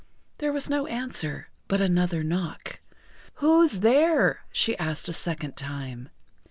[0.39, 2.79] There was no answer, but another knock.
[3.35, 6.09] "Who's there?" she asked a second time.